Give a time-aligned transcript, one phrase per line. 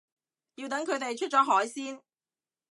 [0.55, 2.01] 要等佢哋出咗海先